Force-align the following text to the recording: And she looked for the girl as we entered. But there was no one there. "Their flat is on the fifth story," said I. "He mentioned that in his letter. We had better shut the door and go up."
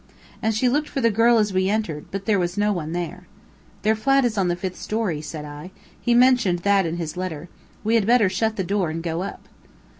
And 0.41 0.51
she 0.55 0.67
looked 0.67 0.89
for 0.89 0.99
the 0.99 1.11
girl 1.11 1.37
as 1.37 1.53
we 1.53 1.69
entered. 1.69 2.05
But 2.09 2.25
there 2.25 2.39
was 2.39 2.57
no 2.57 2.73
one 2.73 2.91
there. 2.91 3.27
"Their 3.83 3.93
flat 3.95 4.25
is 4.25 4.35
on 4.35 4.47
the 4.47 4.55
fifth 4.55 4.75
story," 4.81 5.21
said 5.21 5.45
I. 5.45 5.69
"He 6.01 6.15
mentioned 6.15 6.57
that 6.65 6.87
in 6.87 6.97
his 6.97 7.17
letter. 7.17 7.49
We 7.83 7.93
had 7.93 8.07
better 8.07 8.27
shut 8.27 8.55
the 8.55 8.63
door 8.63 8.89
and 8.89 9.03
go 9.03 9.21
up." 9.21 9.47